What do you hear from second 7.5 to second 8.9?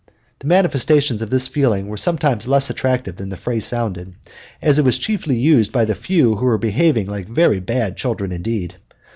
bad children indeed.